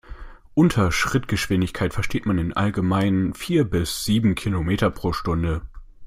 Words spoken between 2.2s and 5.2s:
man im Allgemeinen vier bis sieben Kilometer pro